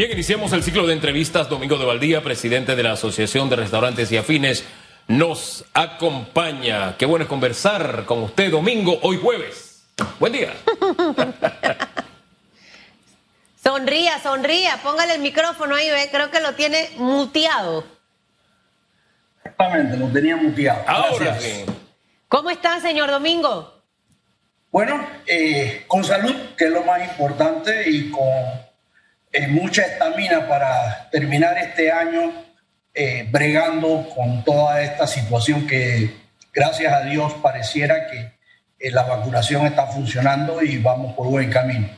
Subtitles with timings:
[0.00, 1.50] Bien, iniciamos el ciclo de entrevistas.
[1.50, 4.64] Domingo de Valdía, presidente de la Asociación de Restaurantes y Afines,
[5.08, 6.96] nos acompaña.
[6.96, 9.84] Qué bueno es conversar con usted, Domingo, hoy jueves.
[10.18, 10.54] Buen día.
[13.62, 14.78] sonría, sonría.
[14.82, 16.08] Póngale el micrófono ahí, ve.
[16.10, 17.84] Creo que lo tiene muteado.
[19.44, 20.82] Exactamente, lo tenía muteado.
[20.86, 21.66] Ahora sí.
[22.26, 23.82] ¿Cómo está, señor Domingo?
[24.70, 28.24] Bueno, eh, con salud, que es lo más importante, y con
[29.32, 32.32] eh, mucha estamina para terminar este año
[32.94, 36.16] eh, bregando con toda esta situación que,
[36.52, 38.32] gracias a Dios, pareciera que
[38.90, 41.88] la vacunación está funcionando y vamos por buen camino.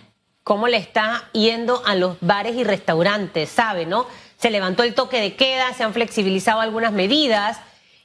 [0.44, 3.48] ¿Cómo le está yendo a los bares y restaurantes?
[3.48, 4.06] ¿Sabe, no?
[4.38, 7.60] Se levantó el toque de queda, se han flexibilizado algunas medidas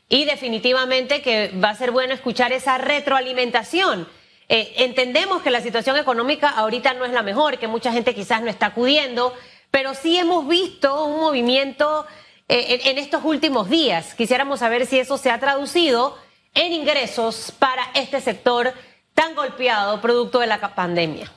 [0.07, 4.07] y definitivamente que va a ser bueno escuchar esa retroalimentación
[4.49, 8.41] eh, entendemos que la situación económica ahorita no es la mejor, que mucha gente quizás
[8.41, 9.33] no está acudiendo,
[9.71, 12.05] pero sí hemos visto un movimiento
[12.47, 14.13] eh, en, estos últimos días.
[14.13, 16.17] Quisiéramos saber si eso se ha traducido
[16.53, 18.73] en ingresos para este sector
[19.13, 21.29] tan golpeado producto de la pandemia.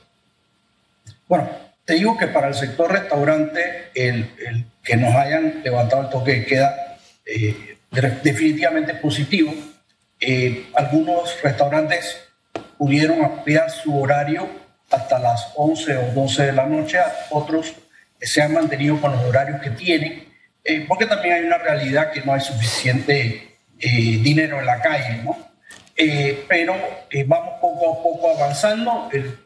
[1.27, 1.49] Bueno,
[1.83, 6.97] te digo que para el sector restaurante, el, que nos hayan levantado el toque queda
[7.25, 7.77] eh,
[8.23, 9.53] definitivamente positivo.
[10.75, 12.30] algunos restaurantes
[12.81, 14.49] pudieron ampliar su horario
[14.89, 16.97] hasta las 11 o 12 de la noche,
[17.29, 17.75] otros
[18.19, 20.27] se han mantenido con los horarios que tienen,
[20.63, 25.21] eh, porque también hay una realidad que no hay suficiente eh, dinero en la calle,
[25.23, 25.37] ¿no?
[25.95, 26.73] Eh, pero
[27.27, 29.11] vamos poco a poco avanzando.
[29.13, 29.37] El,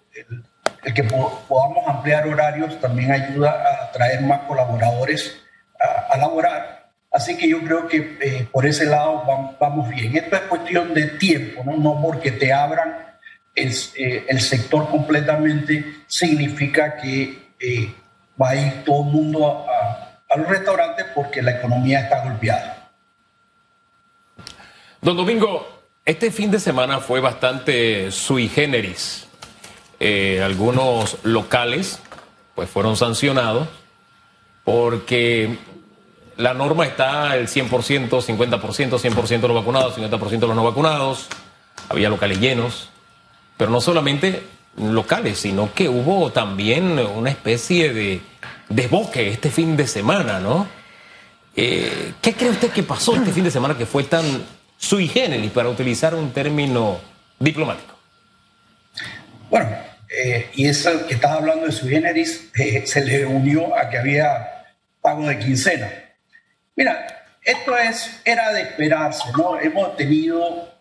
[0.93, 5.35] que podamos ampliar horarios también ayuda a traer más colaboradores
[5.77, 6.91] a, a laborar.
[7.11, 9.23] Así que yo creo que por ese lado
[9.59, 10.15] vamos, bien.
[10.15, 11.75] Esto es cuestión de tiempo, ¿no?
[11.75, 13.14] No porque te abran
[13.55, 17.93] eh, el sector completamente significa que eh,
[18.41, 20.01] va a ir todo el mundo a,
[20.35, 22.91] los restaurantes porque la economía está golpeada.
[24.99, 25.65] Don Domingo,
[26.03, 29.27] este fin de semana fue bastante sui generis.
[30.01, 32.01] Eh, algunos locales
[32.53, 33.69] pues fueron sancionados
[34.65, 35.57] porque
[36.35, 41.27] la norma está el 100%, 50%, 100% de los vacunados, 50% de los no vacunados.
[41.87, 42.89] Había locales llenos.
[43.57, 44.43] Pero no solamente
[44.77, 48.21] locales, sino que hubo también una especie de
[48.69, 50.67] desboque este fin de semana, ¿no?
[51.55, 54.25] Eh, ¿Qué cree usted que pasó este fin de semana que fue tan
[54.77, 56.99] sui generis, para utilizar un término
[57.39, 57.95] diplomático?
[59.49, 59.69] Bueno,
[60.09, 63.97] eh, y eso que estás hablando de sui generis eh, se le unió a que
[63.97, 64.65] había
[65.01, 65.89] pago de quincena.
[66.75, 67.07] Mira,
[67.41, 69.57] esto es, era de esperarse, ¿no?
[69.59, 70.73] Hemos tenido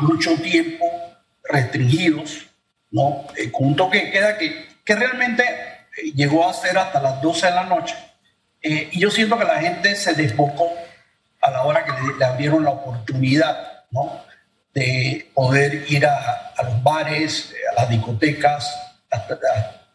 [0.00, 1.11] mucho tiempo
[1.44, 2.46] restringidos,
[2.90, 3.26] ¿no?
[3.36, 7.20] Eh, con un toque de queda que, que realmente eh, llegó a ser hasta las
[7.20, 7.94] 12 de la noche.
[8.60, 10.70] Eh, y yo siento que la gente se desbocó
[11.40, 14.22] a la hora que le, abrieron la oportunidad, ¿no?
[14.72, 18.74] De poder ir a, a los bares, a las discotecas,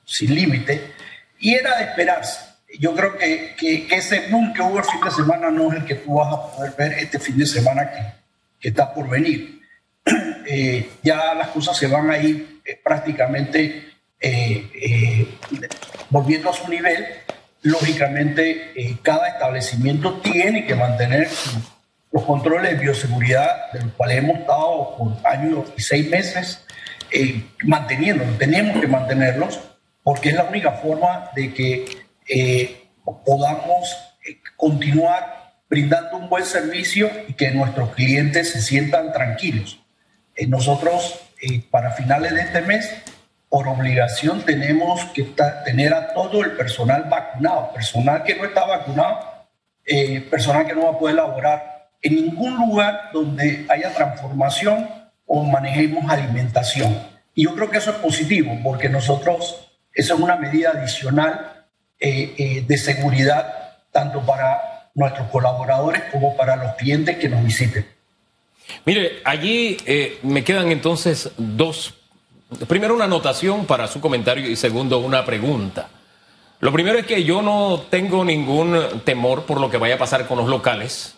[0.05, 0.93] sin límite.
[1.39, 2.47] Y era de esperarse.
[2.79, 5.85] Yo creo que, que, ese boom que hubo el fin de semana no es el
[5.85, 8.13] que tú vas a poder ver este fin de semana que,
[8.59, 9.56] que está por venir.
[10.49, 13.83] Eh, ya las cosas se van a ir eh, prácticamente
[14.19, 15.27] eh,
[16.09, 17.05] volviendo a su nivel.
[17.63, 21.27] Lógicamente, cada establecimiento tiene que mantener
[22.11, 26.65] los controles de bioseguridad, de los cuales hemos estado por años y seis meses
[27.63, 28.37] manteniéndolos.
[28.37, 29.59] Tenemos que mantenerlos
[30.01, 31.85] porque es la única forma de que
[33.25, 33.97] podamos
[34.55, 39.79] continuar brindando un buen servicio y que nuestros clientes se sientan tranquilos.
[40.37, 42.89] Eh, nosotros, eh, para finales de este mes,
[43.49, 45.23] por obligación tenemos que
[45.65, 47.73] tener a todo el personal vacunado.
[47.73, 49.19] Personal que no está vacunado,
[49.83, 54.87] eh, personal que no va a poder laborar en ningún lugar donde haya transformación
[55.25, 56.95] o manejemos alimentación.
[57.33, 61.53] Y yo creo que eso es positivo, porque nosotros, eso es una medida adicional
[61.99, 67.96] de seguridad, tanto para nuestros colaboradores como para los clientes que nos visiten.
[68.85, 71.93] Mire, allí eh, me quedan entonces dos.
[72.67, 75.89] Primero una anotación para su comentario y segundo una pregunta.
[76.59, 80.27] Lo primero es que yo no tengo ningún temor por lo que vaya a pasar
[80.27, 81.15] con los locales,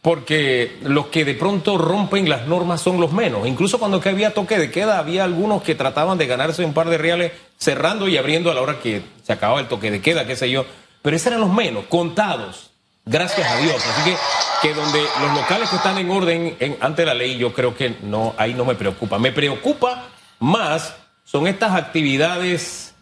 [0.00, 3.46] porque los que de pronto rompen las normas son los menos.
[3.46, 6.88] Incluso cuando que había toque de queda, había algunos que trataban de ganarse un par
[6.88, 10.26] de reales cerrando y abriendo a la hora que se acababa el toque de queda,
[10.26, 10.64] qué sé yo.
[11.02, 12.70] Pero esos eran los menos, contados.
[13.06, 13.76] Gracias a Dios.
[13.76, 14.14] Así
[14.62, 18.34] que, donde los locales que están en orden ante la ley, yo creo que no,
[18.38, 19.18] ahí no me preocupa.
[19.18, 20.08] Me preocupa
[20.40, 22.94] más son estas actividades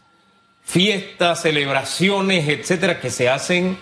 [0.64, 3.76] fiestas, celebraciones, etcétera, que se hacen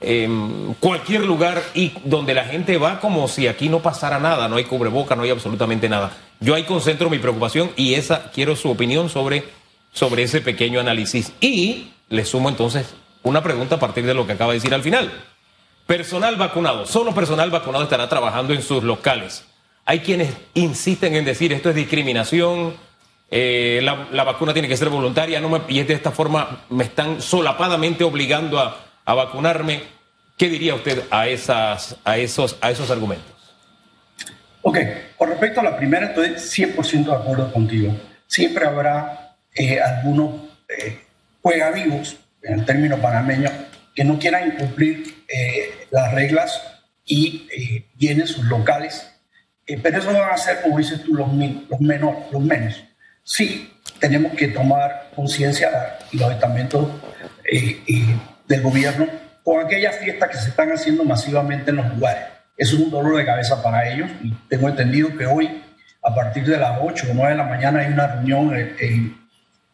[0.00, 4.56] en cualquier lugar y donde la gente va como si aquí no pasara nada, no
[4.56, 6.12] hay cubreboca, no hay absolutamente nada.
[6.40, 9.44] Yo ahí concentro mi preocupación y esa quiero su opinión sobre,
[9.92, 11.32] sobre ese pequeño análisis.
[11.40, 14.82] Y le sumo entonces una pregunta a partir de lo que acaba de decir al
[14.82, 15.10] final.
[15.86, 19.44] Personal vacunado, solo personal vacunado estará trabajando en sus locales.
[19.84, 22.74] Hay quienes insisten en decir esto es discriminación,
[23.30, 27.20] eh, la, vacuna tiene que ser voluntaria, no me, y de esta forma me están
[27.20, 28.80] solapadamente obligando a,
[29.14, 29.82] vacunarme.
[30.38, 33.32] ¿Qué diría usted a, esas, a, esos, a esos argumentos?
[34.62, 34.78] Ok,
[35.18, 37.94] con respecto a la primera, estoy 100% de acuerdo contigo.
[38.26, 40.36] Siempre habrá eh, algunos
[40.68, 41.04] eh,
[41.42, 43.50] juegavivos, en el término panameño,
[43.94, 46.62] que no quieran incumplir eh, las reglas
[47.04, 49.10] y eh, llenen sus locales.
[49.82, 51.28] pero eso van a ser, como dices tú, los,
[51.68, 52.82] los, menos, los menos.
[53.22, 56.88] Sí, tenemos que tomar conciencia y los estamentos
[58.46, 59.06] del gobierno
[59.44, 62.24] con aquellas fiestas que se están haciendo masivamente en los lugares.
[62.56, 65.62] Es un dolor de cabeza para ellos y tengo entendido que hoy,
[66.02, 69.18] a partir de las 8 o 9 de la mañana, hay una reunión en,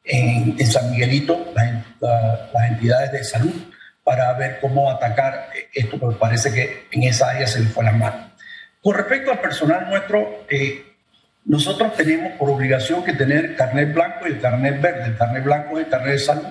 [0.05, 3.53] en, San Miguelito, las entidades de salud,
[4.05, 7.93] para ver cómo atacar esto, porque parece que en esa área se le fue la
[7.93, 8.31] mano.
[8.83, 10.91] Con respecto al personal nuestro, eh,
[11.45, 15.05] nosotros tenemos por obligación que tener carnet blanco y el carnet verde.
[15.07, 16.49] El carnet blanco es el carnet de salud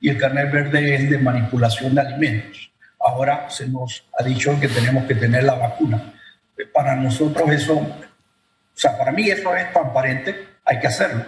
[0.00, 2.70] y el carnet verde es de manipulación de alimentos.
[2.98, 6.14] Ahora se nos ha dicho que tenemos que tener la vacuna.
[6.72, 7.94] Para nosotros eso, o
[8.74, 10.34] sea, para mí eso es transparente,
[10.64, 11.24] hay que hacerlo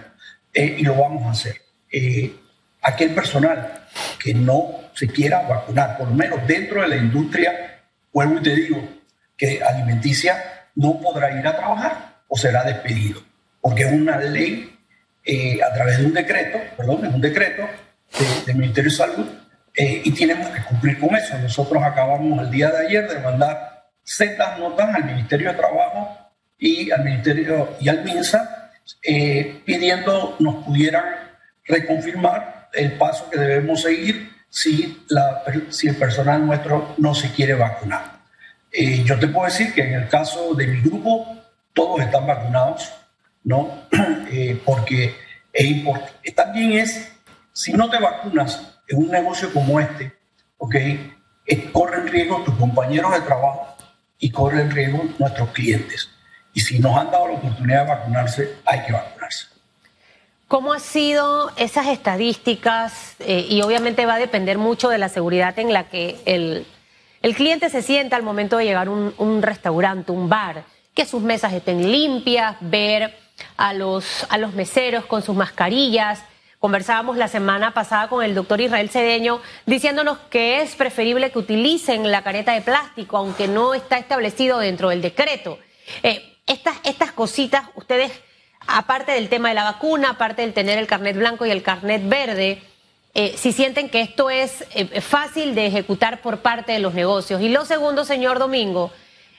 [0.53, 1.55] eh, y lo vamos a hacer.
[1.91, 2.33] Eh,
[2.81, 3.85] aquel personal
[4.19, 7.81] que no se quiera vacunar, por lo menos dentro de la industria,
[8.11, 8.89] vuelvo y te digo,
[9.37, 13.21] que alimenticia no podrá ir a trabajar o será despedido,
[13.61, 14.77] porque es una ley
[15.23, 17.63] eh, a través de un decreto, perdón, es un decreto
[18.45, 19.27] del Ministerio de Salud
[19.75, 21.37] eh, y tenemos que cumplir con eso.
[21.37, 26.17] Nosotros acabamos el día de ayer de mandar sendas notas al Ministerio de Trabajo
[26.57, 28.71] y al Ministerio y al MINSA
[29.03, 31.05] eh, pidiendo nos pudieran
[31.65, 37.53] reconfirmar el paso que debemos seguir si, la, si el personal nuestro no se quiere
[37.53, 38.19] vacunar.
[38.71, 41.37] Eh, yo te puedo decir que en el caso de mi grupo,
[41.73, 42.91] todos están vacunados,
[43.43, 43.87] ¿no?
[44.65, 45.15] porque
[45.53, 47.11] es también es
[47.51, 50.13] si no te vacunas en un negocio como este,
[50.57, 50.75] ¿ok?
[51.71, 53.75] corren riesgo tus compañeros de trabajo
[54.19, 56.09] y corren riesgo nuestros clientes.
[56.53, 59.47] Y si nos han dado la oportunidad de vacunarse, hay que vacunarse.
[60.49, 63.15] ¿Cómo han sido esas estadísticas?
[63.19, 66.65] Eh, y obviamente va a depender mucho de la seguridad en la que el,
[67.21, 70.63] el cliente se sienta al momento de llegar a un, restaurante, un bar,
[70.95, 73.15] que sus mesas estén limpias, ver
[73.57, 76.23] a los, a los meseros con sus mascarillas,
[76.57, 82.11] Conversábamos la semana pasada con el doctor Israel Cedeño diciéndonos que es preferible que utilicen
[82.11, 85.57] la careta de plástico, aunque no está establecido dentro del decreto.
[86.03, 88.11] Eh, estas, estas cositas, ustedes,
[88.67, 92.07] aparte del tema de la vacuna, aparte del tener el carnet blanco y el carnet
[92.07, 92.61] verde,
[93.13, 97.41] eh, si sienten que esto es eh, fácil de ejecutar por parte de los negocios.
[97.41, 98.91] Y lo segundo, señor Domingo,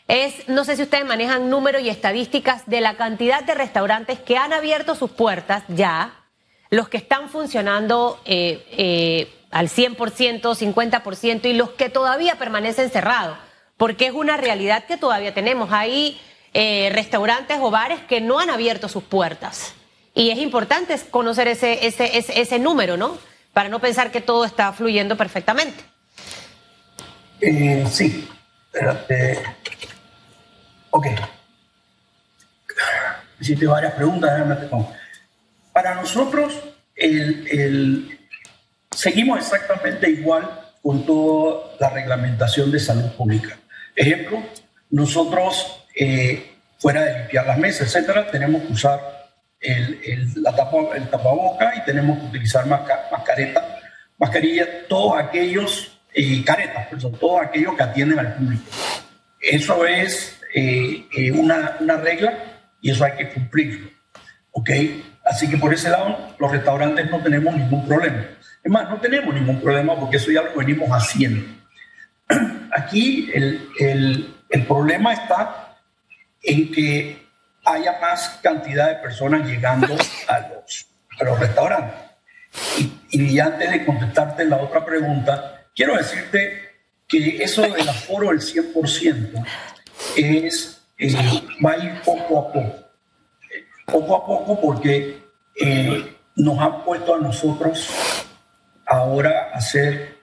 [0.09, 4.37] es, no sé si ustedes manejan números y estadísticas de la cantidad de restaurantes que
[4.37, 6.21] han abierto sus puertas ya
[6.71, 13.37] los que están funcionando eh, eh, al 100%, 50% y los que todavía permanecen cerrados,
[13.77, 15.73] porque es una realidad que todavía tenemos.
[15.73, 16.21] Hay
[16.55, 19.75] eh, restaurantes o bares que no han abierto sus puertas.
[20.15, 23.19] Y es importante conocer ese, ese, ese, número, ¿no?
[23.53, 25.85] Para no pensar que todo está fluyendo perfectamente.
[27.91, 28.29] sí,
[30.91, 31.07] ok.
[33.41, 34.69] Hiciste varias preguntas, déjame te
[35.73, 36.59] para nosotros,
[38.91, 40.51] seguimos exactamente igual
[40.83, 43.57] con toda la reglamentación de salud pública.
[43.95, 44.43] Ejemplo,
[44.91, 49.01] nosotros, eh, fuera de limpiar las mesas, etcétera, tenemos que usar
[49.61, 53.79] el, la tapa, el tapaboca y tenemos que utilizar mascareta,
[54.19, 58.65] mascarilla, todos aquellos, eh, caretas, perdón, todos aquellos que atienden al público.
[59.41, 62.33] Eso es eh, una, una regla
[62.81, 63.91] y eso hay que cumplirlo.
[64.53, 64.71] ¿Ok?
[65.25, 68.27] Así que por ese lado, los restaurantes no tenemos ningún problema.
[68.63, 71.47] Es más, no tenemos ningún problema porque eso ya lo venimos haciendo.
[72.73, 75.70] Aquí el, el, el problema está
[76.43, 77.27] en que
[77.65, 79.95] haya más cantidad de personas llegando
[80.29, 80.87] a los,
[81.19, 82.01] a los restaurantes.
[83.11, 86.71] Y, y antes de contestarte la otra pregunta, quiero decirte
[87.07, 89.47] que eso del aforo del 100%
[90.17, 91.15] es, eh,
[91.65, 92.91] va a ir poco a poco
[93.91, 95.23] poco a poco porque
[95.61, 97.91] eh, nos han puesto a nosotros
[98.87, 100.21] ahora a ser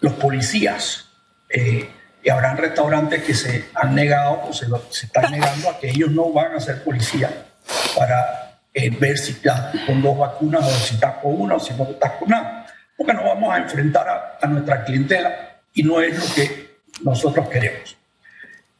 [0.00, 1.08] los policías.
[1.48, 1.88] Eh,
[2.24, 4.66] y habrán restaurantes que se han negado o se,
[5.04, 7.30] están negando a que ellos no van a ser policías
[7.94, 11.74] para eh, ver si estás con dos vacunas o si estás con una o si
[11.74, 12.66] no estás con nada.
[12.96, 17.96] Porque nos vamos a enfrentar a, nuestra clientela y no es lo que nosotros queremos.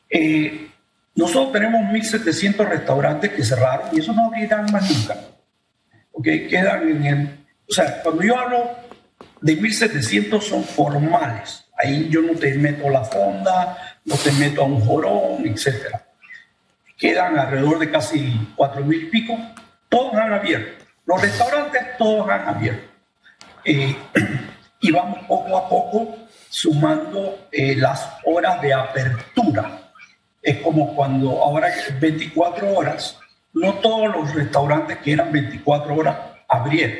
[0.08, 0.70] Eh,
[1.14, 5.16] nosotros tenemos 1.700 restaurantes que cerraron y eso no abrirán más nunca.
[6.10, 7.38] Porque quedan en el...
[7.68, 8.70] O sea, cuando yo hablo
[9.42, 11.63] de 1.700 son formales.
[11.84, 15.96] Ahí yo no te meto la fonda, no te meto a un jorón, etc.
[16.96, 19.38] Quedan alrededor de casi 4.000 y pico.
[19.88, 20.84] Todos han abierto.
[21.06, 22.88] Los restaurantes todos han abierto.
[23.64, 23.96] Eh,
[24.80, 26.16] y vamos poco a poco
[26.48, 29.84] sumando eh, las horas de apertura
[30.44, 33.18] es como cuando ahora 24 horas,
[33.54, 36.98] no todos los restaurantes que eran 24 horas abrieron,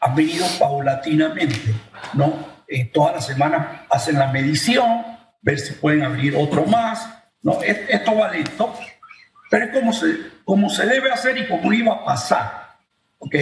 [0.00, 1.72] han venido paulatinamente,
[2.14, 2.57] ¿no?
[2.68, 5.04] Eh, todas las semanas hacen la medición,
[5.40, 7.08] ver si pueden abrir otro más,
[7.42, 7.62] ¿no?
[7.62, 8.74] Esto va lento,
[9.50, 10.06] pero es como se,
[10.44, 12.76] como se debe hacer y como iba a pasar,
[13.18, 13.34] ¿ok?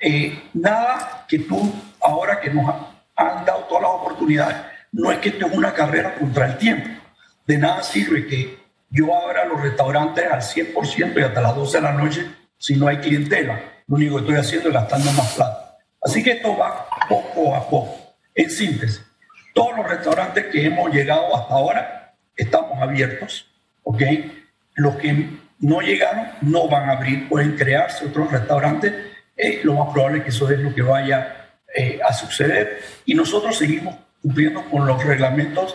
[0.00, 2.74] Eh, nada que tú, ahora que nos
[3.14, 4.56] han dado todas las oportunidades,
[4.92, 6.96] no es que esto es una carrera contra el tiempo
[7.46, 8.58] de nada sirve que
[8.90, 12.26] yo abra los restaurantes al 100% y hasta las 12 de la noche
[12.58, 13.60] si no hay clientela.
[13.86, 15.78] Lo único que estoy haciendo es gastando más plata.
[16.02, 18.05] Así que esto va poco a poco.
[18.36, 19.02] En síntesis,
[19.54, 23.50] todos los restaurantes que hemos llegado hasta ahora estamos abiertos,
[23.82, 24.02] ¿ok?
[24.74, 28.92] Los que no llegaron no van a abrir, pueden crearse otros restaurantes.
[29.34, 32.82] Eh, lo más probable es que eso es lo que vaya eh, a suceder.
[33.06, 35.74] Y nosotros seguimos cumpliendo con los reglamentos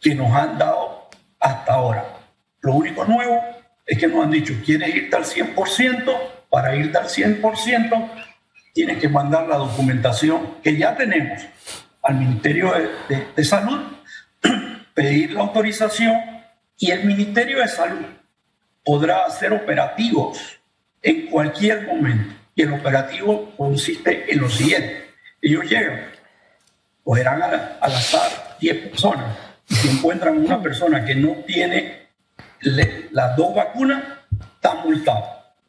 [0.00, 2.06] que nos han dado hasta ahora.
[2.62, 3.38] Lo único nuevo
[3.84, 6.18] es que nos han dicho, ¿quieres irte al 100%?
[6.48, 8.10] Para irte al 100%,
[8.72, 11.44] tienes que mandar la documentación que ya tenemos
[12.08, 12.72] al Ministerio
[13.36, 13.80] de, Salud,
[14.94, 16.16] pedir la autorización
[16.78, 18.06] y el Ministerio de Salud
[18.82, 20.58] podrá hacer operativos
[21.02, 22.34] en cualquier momento.
[22.54, 25.10] Y el operativo consiste en lo siguiente.
[25.42, 26.06] Ellos llegan,
[27.04, 29.36] cogerán al, al azar 10 personas
[29.68, 32.08] si encuentran una persona que no tiene
[32.62, 34.02] las dos vacunas,
[34.54, 35.26] está multado.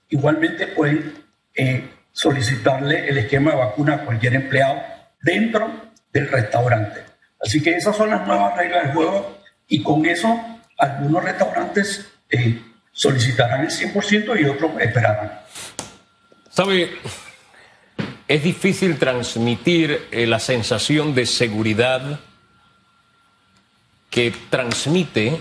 [0.07, 1.15] Igualmente pueden
[1.53, 4.81] eh, solicitarle el esquema de vacuna a cualquier empleado
[5.21, 7.03] dentro del restaurante.
[7.41, 9.37] Así que esas son las nuevas reglas del juego
[9.67, 10.39] y con eso
[10.77, 12.61] algunos restaurantes eh,
[12.91, 15.41] solicitarán el 100% y otros esperarán.
[16.49, 16.91] ¿Sabe?
[18.27, 22.19] Es difícil transmitir eh, la sensación de seguridad
[24.09, 25.39] que transmite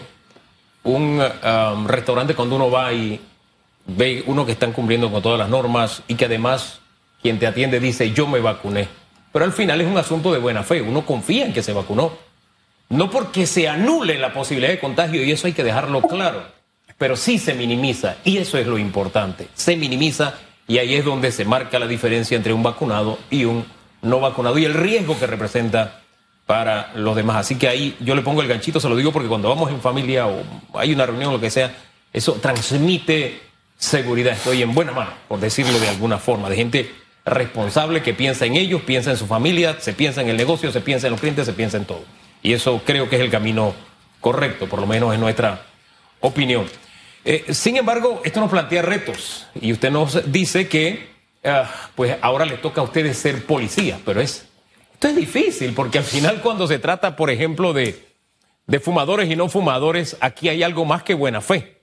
[0.84, 3.20] un um, restaurante cuando uno va y
[3.86, 6.80] ve uno que están cumpliendo con todas las normas y que además
[7.20, 8.88] quien te atiende dice yo me vacuné.
[9.32, 12.12] Pero al final es un asunto de buena fe, uno confía en que se vacunó.
[12.88, 16.42] No porque se anule la posibilidad de contagio y eso hay que dejarlo claro,
[16.96, 20.34] pero sí se minimiza y eso es lo importante, se minimiza
[20.66, 23.66] y ahí es donde se marca la diferencia entre un vacunado y un
[24.00, 26.00] no vacunado y el riesgo que representa
[26.46, 27.36] para los demás.
[27.36, 29.82] Así que ahí yo le pongo el ganchito, se lo digo porque cuando vamos en
[29.82, 30.42] familia o
[30.72, 31.74] hay una reunión o lo que sea,
[32.12, 33.40] eso transmite
[33.76, 34.32] seguridad.
[34.32, 36.90] Estoy en buena mano, por decirlo de alguna forma, de gente
[37.30, 40.80] responsable que piensa en ellos, piensa en su familia, se piensa en el negocio, se
[40.80, 42.04] piensa en los clientes, se piensa en todo.
[42.42, 43.74] Y eso creo que es el camino
[44.20, 45.62] correcto, por lo menos en nuestra
[46.20, 46.66] opinión.
[47.24, 51.08] Eh, sin embargo, esto nos plantea retos y usted nos dice que
[51.44, 54.48] ah, pues ahora le toca a ustedes ser policías, pero es
[54.98, 58.04] esto es difícil porque al final cuando se trata, por ejemplo, de,
[58.82, 61.82] fumadores y no fumadores, aquí hay algo más que buena fe.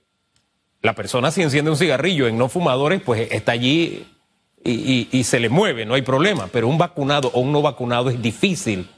[0.82, 4.06] La persona si enciende un cigarrillo en no fumadores, pues está allí
[4.66, 6.48] y, se le mueve, no hay problema.
[6.52, 8.88] Pero un vacunado o un no vacunado es difícil.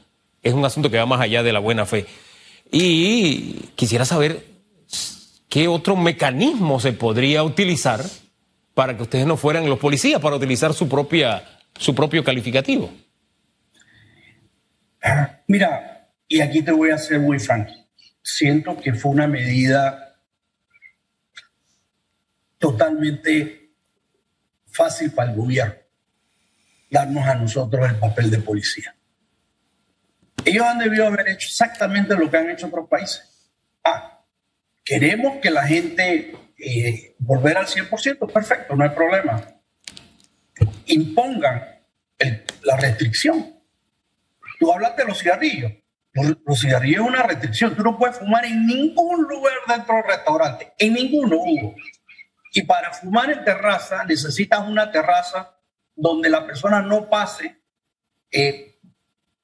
[0.41, 2.05] Es un asunto que va más allá de la buena fe.
[2.71, 4.45] Y quisiera saber
[5.47, 8.03] qué otro mecanismo se podría utilizar
[8.73, 11.43] para que ustedes no fueran los policías, para utilizar su, propia,
[11.77, 12.91] su propio calificativo.
[15.47, 17.73] Mira, y aquí te voy a ser muy franco.
[18.21, 20.17] Siento que fue una medida
[22.59, 23.68] totalmente
[24.71, 25.75] fácil para el gobierno
[26.89, 28.95] darnos a nosotros el papel de policía.
[30.43, 33.51] Ellos han debido haber hecho exactamente lo que han hecho otros países.
[33.83, 34.23] Ah,
[34.83, 39.55] queremos que la gente eh, volver al 100%, perfecto, no hay problema.
[40.87, 41.63] Impongan
[42.63, 43.59] la restricción
[44.59, 45.71] Tú hablaste de los cigarrillos.
[46.13, 47.75] Los, cigarrillos es una restricción.
[47.75, 50.73] Tú no puedes fumar en ningún lugar dentro del restaurante.
[50.77, 51.75] En ninguno, Hugo.
[52.51, 55.55] Y para fumar en terraza necesitas una terraza
[55.95, 57.61] donde la persona no pase
[58.31, 58.79] eh,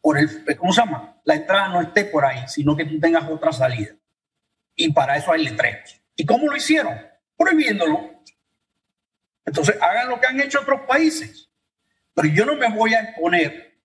[0.02, 1.20] por el, ¿cómo se llama?
[1.24, 3.96] La entrada no esté por ahí, sino que tú tengas otra salida.
[4.76, 6.02] Y para eso hay letreros.
[6.16, 7.00] ¿Y cómo lo hicieron?
[7.38, 8.22] Prohibiéndolo.
[9.46, 11.50] Entonces, hagan lo que han hecho otros países.
[12.14, 13.80] Pero yo no me voy a exponer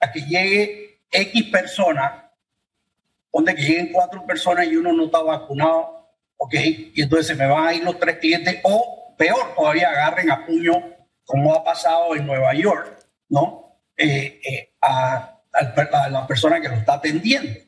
[0.00, 2.30] a que llegue X persona,
[3.32, 6.01] donde que lleguen cuatro personas y uno no está vacunado,
[6.42, 6.54] ¿ok?
[6.94, 10.44] Y entonces se me van a ir los tres clientes, o peor todavía, agarren a
[10.44, 10.72] puño,
[11.24, 13.78] como ha pasado en Nueva York, ¿no?
[13.96, 17.60] Eh, eh, a, a la persona que lo está atendiendo.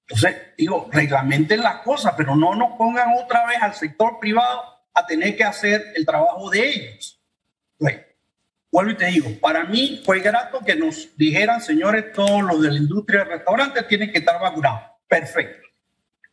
[0.00, 4.62] Entonces, digo, reglamenten las cosas, pero no nos pongan otra vez al sector privado
[4.94, 7.20] a tener que hacer el trabajo de ellos.
[7.78, 8.00] Bueno,
[8.72, 12.72] vuelvo y te digo, para mí fue grato que nos dijeran, señores, todos los de
[12.72, 14.82] la industria de restaurantes tienen que estar vacunados.
[15.06, 15.68] Perfecto.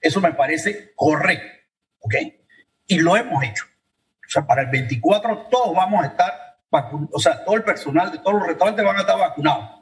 [0.01, 1.54] Eso me parece correcto.
[2.05, 2.15] ¿Ok?
[2.85, 3.65] Y lo hemos hecho.
[3.65, 6.33] O sea, para el 24 todos vamos a estar
[6.69, 7.09] vacunados.
[7.13, 9.81] O sea, todo el personal de todos los restaurantes van a estar vacunados.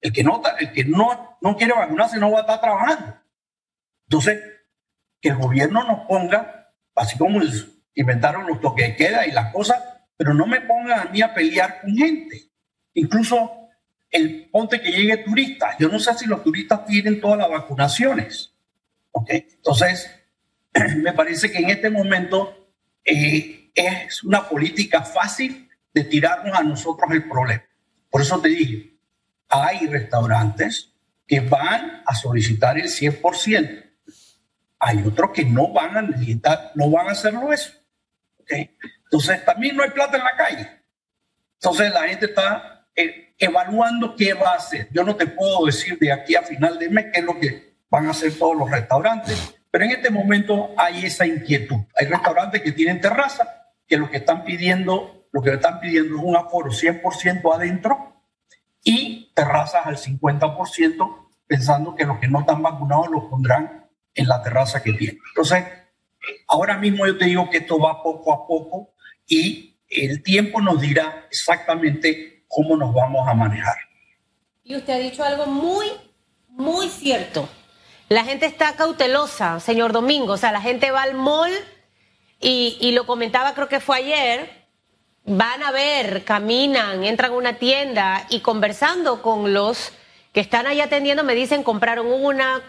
[0.00, 3.16] El que no, el que no, no quiere vacunarse no va a estar trabajando.
[4.04, 4.40] Entonces,
[5.20, 7.40] que el gobierno nos ponga, así como
[7.94, 9.82] inventaron los toques de queda y las cosas,
[10.16, 12.50] pero no me pongan a mí a pelear con gente.
[12.94, 13.68] Incluso
[14.10, 15.76] el ponte que llegue turistas.
[15.78, 18.54] Yo no sé si los turistas tienen todas las vacunaciones.
[19.10, 19.46] ¿Okay?
[19.50, 20.17] Entonces,
[20.96, 22.72] me parece que en este momento
[23.04, 27.64] eh, es una política fácil de tirarnos a nosotros el problema.
[28.10, 28.98] Por eso te dije,
[29.48, 30.94] hay restaurantes
[31.26, 33.84] que van a solicitar el 100%.
[34.80, 37.72] Hay otros que no van a necesitar, no van a hacerlo eso.
[38.46, 40.68] Entonces, también no hay plata en la calle.
[41.54, 44.88] Entonces, la gente está eh, evaluando qué va a hacer.
[44.92, 47.76] Yo no te puedo decir de aquí a final de mes qué es lo que
[47.90, 51.80] van a hacer todos los restaurantes, pero en este momento hay esa inquietud.
[51.96, 56.22] Hay restaurantes que tienen terraza, que lo que están pidiendo, lo que están pidiendo es
[56.22, 58.22] un aforo 100% adentro
[58.82, 64.42] y terrazas al 50%, pensando que los que no están vacunados los pondrán en la
[64.42, 65.20] terraza que tienen.
[65.28, 65.64] Entonces,
[66.46, 68.94] ahora mismo yo te digo que esto va poco a poco
[69.26, 73.76] y el tiempo nos dirá exactamente cómo nos vamos a manejar.
[74.64, 75.86] Y usted ha dicho algo muy,
[76.48, 77.48] muy cierto.
[78.08, 80.32] La gente está cautelosa, señor Domingo.
[80.32, 81.52] O sea, la gente va al mall
[82.40, 84.50] y, y lo comentaba, creo que fue ayer,
[85.24, 89.92] van a ver, caminan, entran a una tienda y conversando con los
[90.32, 92.62] que están ahí atendiendo me dicen compraron una.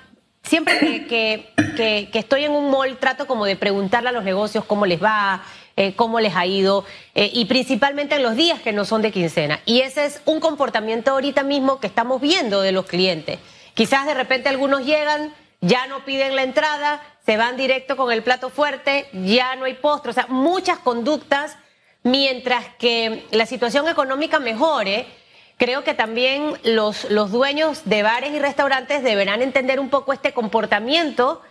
[0.44, 4.86] Siempre que, que, estoy en un mall trato como de preguntarle a los negocios cómo
[4.86, 5.44] les va,
[5.76, 9.12] eh, cómo les ha ido, eh, y principalmente en los días que no son de
[9.12, 9.60] quincena.
[9.66, 13.40] Y ese es un comportamiento ahorita mismo que estamos viendo de los clientes.
[13.80, 18.24] Quizás de repente algunos llegan, ya no piden la entrada, se van directo con el
[18.24, 21.56] plato fuerte, ya no hay postre, o sea, muchas conductas
[22.04, 25.08] mientras que la situación económica mejore,
[25.56, 30.34] creo que también los, los dueños de bares y restaurantes deberán entender un poco este
[30.34, 31.42] comportamiento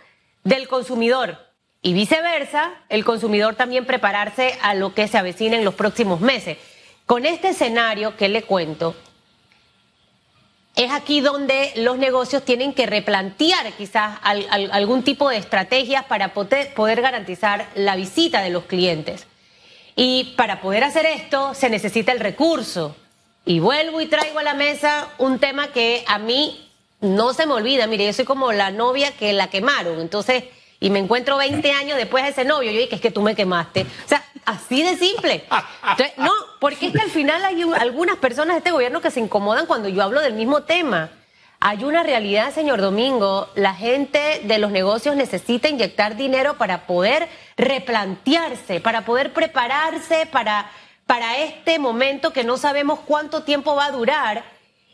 [0.43, 1.39] del consumidor.
[1.81, 6.59] Y viceversa, el consumidor también prepararse a lo que se avecina en los próximos meses.
[7.07, 8.95] Con este escenario que le cuento,
[10.75, 17.01] es aquí donde los negocios tienen que replantear quizás algún tipo de estrategias para poder
[17.01, 19.27] garantizar la visita de los clientes.
[19.95, 22.95] Y para poder hacer esto se necesita el recurso.
[23.45, 26.69] Y vuelvo y traigo a la mesa un tema que a mí
[27.01, 27.87] no se me olvida.
[27.87, 29.99] Mire, yo soy como la novia que la quemaron.
[29.99, 30.45] Entonces,
[30.79, 32.71] y me encuentro 20 años después de ese novio.
[32.71, 33.81] Yo dije, es que tú me quemaste.
[33.81, 35.43] O sea, así de simple.
[36.17, 39.65] no, porque es que al final hay algunas personas de este gobierno que se incomodan
[39.65, 41.09] cuando yo hablo del mismo tema.
[41.61, 47.27] Hay una realidad, señor Domingo, la gente de los negocios necesita inyectar dinero para poder
[47.57, 50.71] replantearse, para poder prepararse para,
[51.05, 54.45] para este momento que no sabemos cuánto tiempo va a durar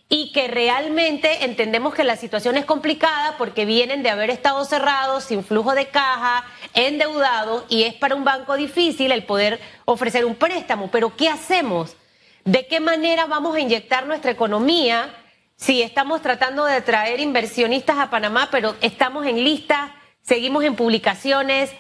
[0.07, 5.23] y que realmente entendemos que la situación es complicada porque vienen de haber estado cerrados,
[5.23, 10.35] sin flujo de caja, endeudados y es para un banco difícil el poder ofrecer un
[10.35, 10.91] préstamo.
[10.91, 11.95] Pero ¿qué hacemos?
[12.43, 15.11] ¿De qué manera vamos a inyectar nuestra economía?
[15.55, 21.71] Sí, estamos tratando de traer inversionistas a Panamá, pero estamos en lista, seguimos en publicaciones,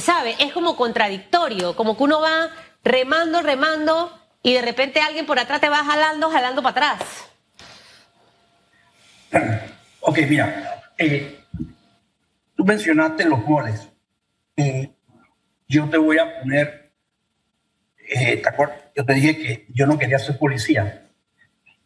[0.00, 0.34] ¿sabe?
[0.38, 2.50] Es como contradictorio, como que uno va
[2.82, 7.25] remando, remando y de repente alguien por atrás te va jalando, jalando para atrás.
[10.00, 11.40] Ok, mira, eh,
[12.54, 13.88] tú mencionaste los goles.
[14.56, 14.90] Eh,
[15.68, 16.92] yo te voy a poner,
[18.08, 18.78] eh, ¿te acuerdas?
[18.94, 21.08] Yo te dije que yo no quería ser policía.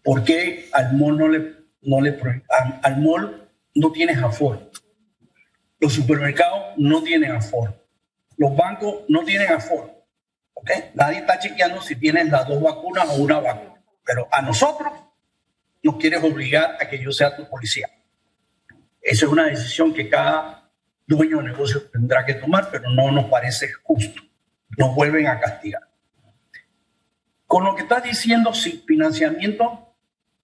[0.02, 2.18] ¿Por qué al mall no le, no le
[2.82, 4.70] al, mall no tienes aforo?
[5.78, 7.74] Los supermercados no tienen aforo.
[8.36, 10.04] Los bancos no tienen aforo.
[10.54, 10.90] ¿okay?
[10.94, 13.82] Nadie está chequeando si tienes las dos vacunas o una vacuna.
[14.04, 14.92] Pero a nosotros
[15.82, 17.88] no quieres obligar a que yo sea tu policía.
[19.00, 20.70] Esa es una decisión que cada
[21.06, 24.22] dueño de negocio tendrá que tomar, pero no nos parece justo.
[24.76, 25.82] Nos vuelven a castigar.
[27.46, 29.94] Con lo que estás diciendo, sí, financiamiento,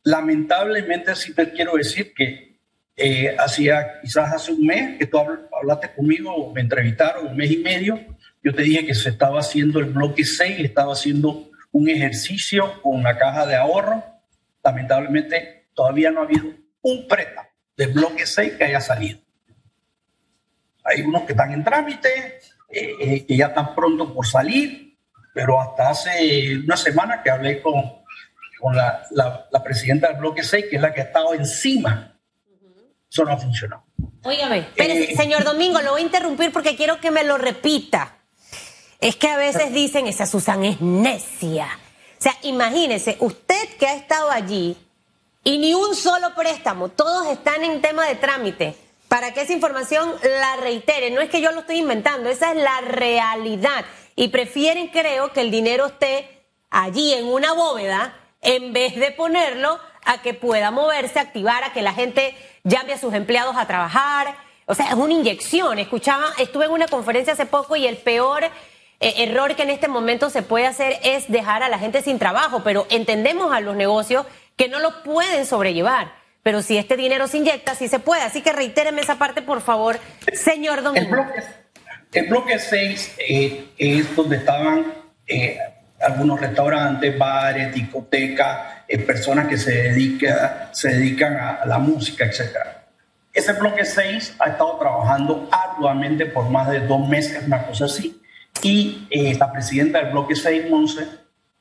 [0.03, 2.59] lamentablemente sí te quiero decir que
[2.97, 7.59] eh, hacía quizás hace un mes que tú hablaste conmigo, me entrevistaron, un mes y
[7.59, 8.01] medio,
[8.43, 13.03] yo te dije que se estaba haciendo el bloque 6, estaba haciendo un ejercicio con
[13.03, 14.03] la caja de ahorro.
[14.67, 16.47] Lamentablemente todavía no ha habido
[16.83, 19.21] un préstamo del bloque 6 que haya salido.
[20.83, 24.99] Hay unos que están en trámite, eh, eh, que ya están pronto por salir,
[25.33, 27.75] pero hasta hace una semana que hablé con,
[28.59, 32.19] con la, la, presidenta del bloque 6, que es la que ha estado encima,
[33.09, 33.85] eso no ha funcionado.
[34.25, 38.17] Óigame, eh, señor Domingo, lo voy a interrumpir porque quiero que me lo repita.
[38.99, 41.69] Es que a veces dicen, esa Susan es necia.
[42.19, 44.77] O sea, imagínese, usted que ha estado allí
[45.45, 48.75] y ni un solo préstamo, todos están en tema de trámite.
[49.09, 52.57] Para que esa información la reitere, no es que yo lo estoy inventando, esa es
[52.57, 53.85] la realidad.
[54.17, 59.79] Y prefieren, creo, que el dinero esté allí en una bóveda en vez de ponerlo
[60.05, 64.37] a que pueda moverse, activar, a que la gente llame a sus empleados a trabajar.
[64.67, 65.79] O sea, es una inyección.
[65.79, 68.45] Escuchaba, estuve en una conferencia hace poco y el peor
[68.99, 72.19] eh, error que en este momento se puede hacer es dejar a la gente sin
[72.19, 76.13] trabajo, pero entendemos a los negocios que no lo pueden sobrellevar.
[76.43, 78.23] Pero si este dinero se inyecta, sí se puede.
[78.23, 79.99] Así que reitéreme esa parte, por favor,
[80.33, 81.27] señor Domingo.
[82.13, 84.95] El bloque, 6 eh, es donde estaban
[85.27, 85.59] eh,
[86.01, 92.57] algunos restaurantes, bares, discotecas, personas que se, dedica, se dedican a la música, etc.
[93.33, 98.23] Ese bloque 6 ha estado trabajando arduamente por más de dos meses, una cosa así
[98.63, 101.07] y eh, la presidenta del bloque 6, Monse,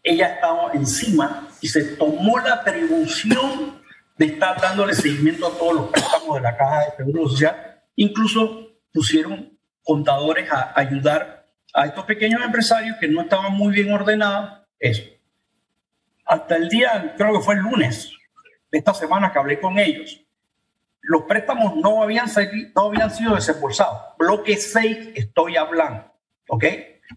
[0.04, 3.82] ella estaba encima y se tomó la atribución
[4.18, 7.82] de estar dándole seguimiento a todos los préstamos de la Caja de Seguro Social.
[7.96, 14.62] Incluso pusieron contadores a ayudar a estos pequeños empresarios que no estaban muy bien ordenados.
[14.80, 15.04] Eso.
[16.26, 18.12] Hasta el día, creo que fue el lunes
[18.72, 20.22] de esta semana que hablé con ellos,
[21.02, 22.28] los préstamos no habían,
[22.76, 24.16] no habían sido desembolsados.
[24.18, 26.15] Bloque 6 estoy hablando.
[26.48, 26.66] ¿Ok?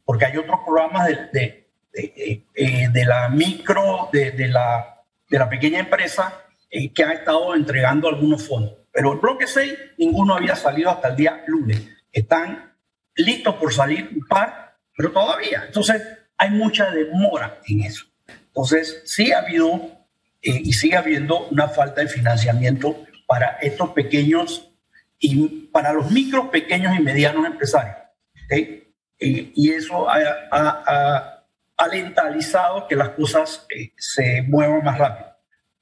[0.04, 5.80] Porque hay otros programas de, de, de, eh, la micro, de, la, de la pequeña
[5.80, 8.74] empresa eh, que han estado entregando algunos fondos.
[8.92, 11.80] Pero el bloque 6, ninguno había salido hasta el día lunes.
[12.12, 12.74] Están
[13.14, 15.64] listos por salir un par, pero todavía.
[15.66, 16.02] Entonces,
[16.36, 18.06] hay mucha demora en eso.
[18.46, 19.98] Entonces, sí ha habido
[20.42, 24.70] eh, y sigue habiendo una falta de financiamiento para estos pequeños
[25.18, 27.96] y para los micros, pequeños y medianos empresarios.
[28.44, 28.87] ¿okay?
[29.20, 31.38] Y eso ha,
[31.76, 35.28] alentalizado que las cosas eh, se muevan más rápido.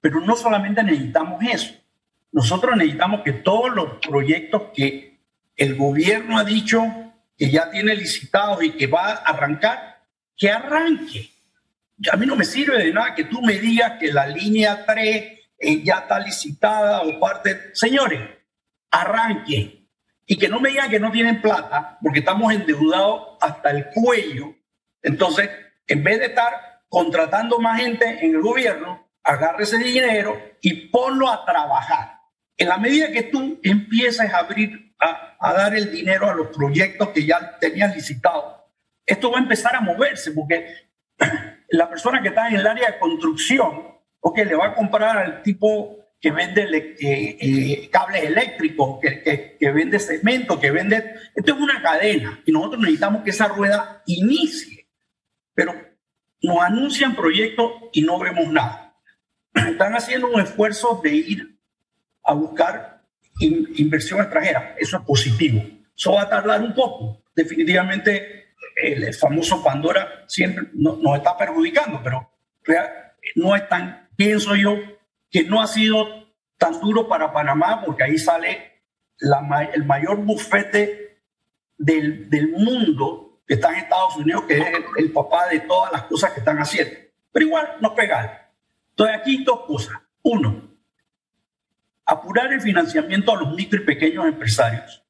[0.01, 1.75] Pero no solamente necesitamos eso,
[2.33, 5.19] nosotros necesitamos que todos los proyectos que
[5.57, 6.85] el gobierno ha dicho
[7.37, 10.03] que ya tiene licitados y que va a arrancar,
[10.37, 11.31] que arranque.
[12.13, 15.37] A mí no me sirve de nada que tú me digas que la línea 3
[15.59, 17.75] eh, ya está licitada o parte.
[17.75, 18.21] Señores,
[18.91, 19.76] arranque
[20.27, 24.55] y que no me digan que no tienen plata, porque estamos endeudados hasta el cuello.
[25.03, 25.49] Entonces,
[25.87, 31.31] en vez de estar contratando más gente en el gobierno, agarre ese dinero y ponlo
[31.31, 32.21] a trabajar.
[32.57, 36.49] En la medida que tú empieces a abrir, a, a dar el dinero a los
[36.49, 38.57] proyectos que ya tenías licitados,
[39.05, 40.75] esto va a empezar a moverse, porque
[41.69, 43.97] la persona que está en el área de construcción,
[44.35, 50.59] que le va a comprar al tipo que vende cables eléctricos, que, que, vende cemento,
[50.59, 51.15] que vende...
[51.35, 54.89] Esto es una cadena y nosotros necesitamos que esa rueda inicie.
[55.55, 55.75] Pero
[56.43, 58.95] nos anuncian proyectos y no vemos nada.
[59.55, 61.59] Están haciendo un esfuerzo de ir
[62.25, 63.03] a buscar
[63.41, 64.75] inversión extranjera.
[64.79, 65.63] Eso es positivo.
[65.97, 67.23] Eso va a tardar un poco.
[67.35, 72.31] Definitivamente el famoso Pandora siempre nos está perjudicando, pero
[73.37, 74.77] no es tan, pienso yo,
[75.31, 76.07] que no ha sido
[76.57, 78.83] tan duro para Panamá porque ahí sale
[79.19, 81.21] la, el mayor bufete
[81.77, 84.67] del, del, mundo que está en Estados Unidos, que es
[84.99, 86.95] el, papá de todas las cosas que están haciendo.
[87.33, 88.31] Pero igual nos pegan.
[88.91, 89.99] Entonces aquí dos cosas.
[90.23, 90.71] Uno,
[92.05, 95.05] apurar el financiamiento a los micro y pequeños empresarios.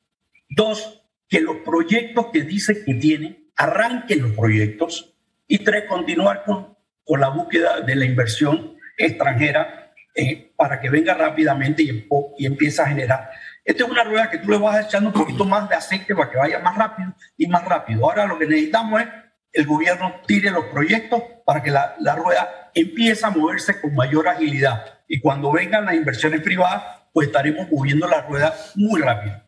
[0.49, 5.15] Dos, que los proyectos que dicen que tienen, arranquen los proyectos.
[5.49, 9.86] Y tres, continuar con, con la búsqueda de la inversión extranjera
[10.17, 13.31] eh, para que venga rápidamente y, y empiece a generar.
[13.65, 16.31] Esta es una rueda que tú le vas echando un poquito más de aceite para
[16.31, 18.05] que vaya más rápido y más rápido.
[18.05, 19.09] Ahora lo que necesitamos es
[19.53, 24.29] el gobierno tire los proyectos para que la, la rueda empiece a moverse con mayor
[24.29, 25.01] agilidad.
[25.09, 29.43] Y cuando vengan las inversiones privadas, pues estaremos moviendo la rueda muy rápido.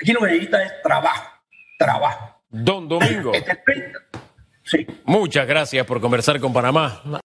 [0.00, 1.30] Aquí lo que necesita es trabajo,
[1.78, 2.42] trabajo.
[2.48, 3.32] Don Domingo.
[3.32, 3.62] Este,
[4.64, 4.86] sí.
[5.04, 7.20] Muchas gracias por conversar con Panamá.